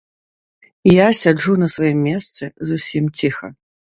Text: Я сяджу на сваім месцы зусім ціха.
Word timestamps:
Я 0.91 1.07
сяджу 1.21 1.53
на 1.65 1.69
сваім 1.75 2.01
месцы 2.09 2.43
зусім 2.73 3.05
ціха. 3.21 3.47